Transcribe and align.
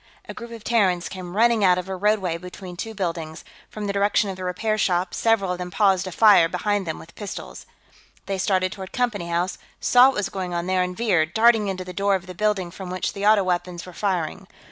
A 0.27 0.33
group 0.33 0.49
of 0.49 0.63
Terrans 0.63 1.07
came 1.07 1.35
running 1.37 1.63
out 1.63 1.77
of 1.77 1.87
a 1.87 1.95
roadway 1.95 2.35
between 2.39 2.75
two 2.75 2.95
buildings, 2.95 3.43
from 3.69 3.85
the 3.85 3.93
direction 3.93 4.31
of 4.31 4.35
the 4.35 4.43
repair 4.43 4.75
shops; 4.75 5.17
several 5.17 5.51
of 5.51 5.59
them 5.59 5.69
paused 5.69 6.05
to 6.05 6.11
fire 6.11 6.49
behind 6.49 6.87
them 6.87 6.97
with 6.97 7.13
pistols. 7.13 7.67
They 8.25 8.39
started 8.39 8.71
toward 8.71 8.93
Company 8.93 9.27
House, 9.29 9.59
saw 9.79 10.07
what 10.07 10.15
was 10.15 10.29
going 10.29 10.55
on 10.55 10.65
there, 10.65 10.81
and 10.81 10.97
veered, 10.97 11.35
darting 11.35 11.67
into 11.67 11.85
the 11.85 11.93
door 11.93 12.15
of 12.15 12.25
the 12.25 12.33
building 12.33 12.71
from 12.71 12.89
which 12.89 13.13
the 13.13 13.27
auto 13.27 13.43
weapons 13.43 13.85
were 13.85 13.93
firing. 13.93 14.47